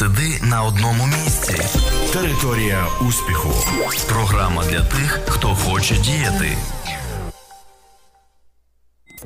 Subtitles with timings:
[0.00, 1.56] сиди на одному місці.
[2.12, 3.48] Територія успіху.
[4.08, 6.56] Програма для тих, хто хоче діяти.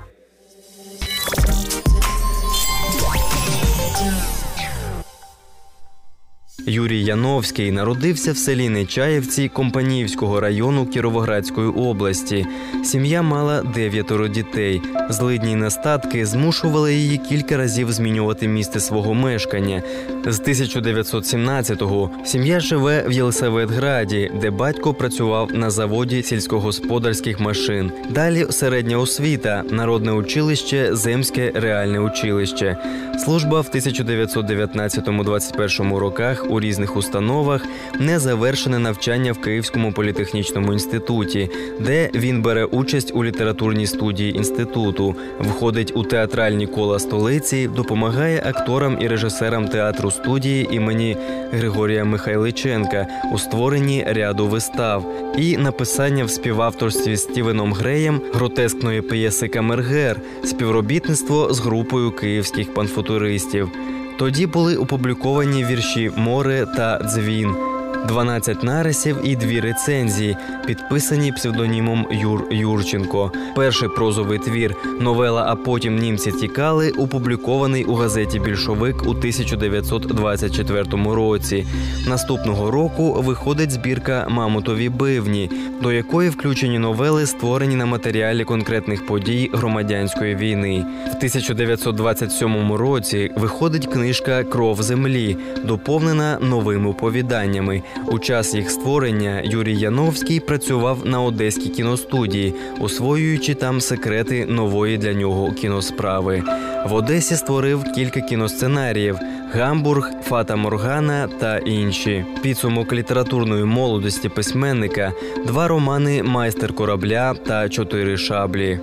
[6.59, 12.45] Юрій Яновський народився в селі Нечаєвці Компаніївського району Кіровоградської області.
[12.83, 14.81] Сім'я мала дев'ятеро дітей.
[15.09, 19.83] Злидні нестатки змушували її кілька разів змінювати місце свого мешкання.
[20.25, 27.91] З 1917-го сім'я живе в Єлисаветграді, де батько працював на заводі сільськогосподарських машин.
[28.09, 32.77] Далі середня освіта, народне училище, земське реальне училище.
[33.25, 37.65] Служба в 1919-21 роках у різних установах,
[37.99, 45.91] незавершене навчання в Київському політехнічному інституті, де він бере участь у літературній студії інституту, входить
[45.95, 51.17] у театральні кола столиці, допомагає акторам і режисерам театру студії імені
[51.51, 55.05] Григорія Михайличенка у створенні ряду вистав
[55.37, 63.69] і написання в співавторстві з Стівеном Греєм гротескної п'єси Камергер, співробітництво з групою київських панфутуристів.
[64.17, 67.72] Тоді були опубліковані вірші Море та Дзвін.
[68.07, 73.31] 12 нарисів і дві рецензії, підписані псевдонімом Юр Юрченко.
[73.55, 81.65] Перший прозовий твір новела, а потім німці тікали, опублікований у газеті Більшовик у 1924 році.
[82.07, 85.49] Наступного року виходить збірка Мамутові бивні,
[85.81, 90.85] до якої включені новели, створені на матеріалі конкретних подій громадянської війни.
[91.05, 97.81] В 1927 році виходить книжка Кров землі, доповнена новими оповіданнями.
[98.07, 105.13] У час їх створення Юрій Яновський працював на одеській кіностудії, освоюючи там секрети нової для
[105.13, 106.43] нього кіносправи.
[106.85, 109.19] В Одесі створив кілька кіносценаріїв.
[109.53, 115.13] Гамбург, Фата Моргана та інші підсумок літературної молодості письменника,
[115.45, 118.79] два романи Майстер корабля та Чотири шаблі.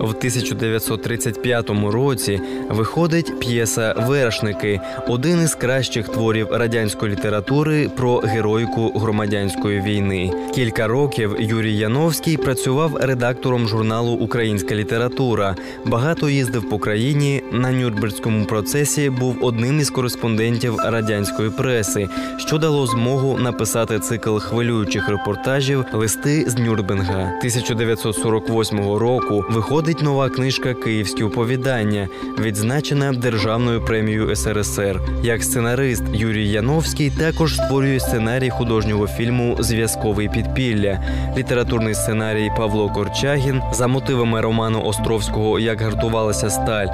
[0.00, 9.80] В 1935 році виходить п'єса Вершники, один із кращих творів радянської літератури про героїку громадянської
[9.80, 10.30] війни.
[10.54, 15.56] Кілька років Юрій Яновський працював редактором журналу Українська література.
[15.84, 17.42] Багато їздив по країні.
[17.52, 25.08] На Нюрнберзькому процесі був одним із кореспондентів радянської преси, що дало змогу написати цикл хвилюючих
[25.08, 27.20] репортажів Листи з Нюрнберга.
[27.38, 35.00] 1948 року виходить нова книжка Київські оповідання, відзначена державною премією СРСР.
[35.22, 41.02] Як сценарист Юрій Яновський також створює сценарій художнього фільму Зв'язковий підпілля,
[41.36, 46.86] літературний сценарій Павло Корчагін за мотивами роману Островського Як гартувалася сталь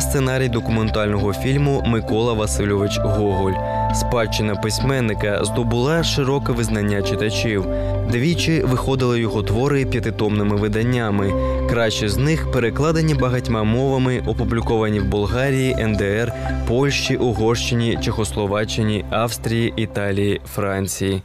[0.00, 3.52] сценарій документального фільму Микола Васильович Гоголь.
[3.94, 7.66] Спадщина письменника здобула широке визнання читачів.
[8.10, 11.32] Двічі виходили його твори п'ятитомними виданнями.
[11.70, 16.32] Кращі з них перекладені багатьма мовами, опубліковані в Болгарії, НДР,
[16.68, 21.22] Польщі, Угорщині, Чехословаччині, Австрії, Італії, Франції.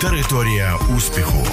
[0.00, 1.46] Територія успіху.